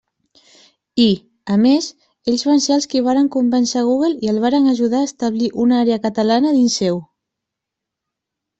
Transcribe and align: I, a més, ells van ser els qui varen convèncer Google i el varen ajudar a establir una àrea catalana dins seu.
I, 1.01 1.09
a 1.55 1.57
més, 1.65 1.89
ells 2.31 2.45
van 2.47 2.63
ser 2.63 2.71
els 2.77 2.87
qui 2.95 3.03
varen 3.09 3.29
convèncer 3.37 3.85
Google 3.91 4.11
i 4.27 4.33
el 4.33 4.41
varen 4.47 4.73
ajudar 4.73 5.05
a 5.05 5.09
establir 5.11 5.53
una 5.67 5.79
àrea 5.85 6.01
catalana 6.09 6.57
dins 6.59 6.81
seu. 6.85 7.01